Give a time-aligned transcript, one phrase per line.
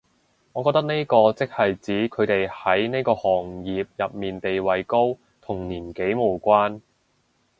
[0.53, 6.81] 我覺得呢個即係指佢哋喺呢個行業入面地位高，同年紀無關